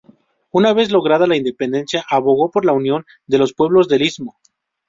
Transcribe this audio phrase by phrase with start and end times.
[0.49, 4.35] Una vez lograda la independencia, abogó por la unión de los pueblos del istmo.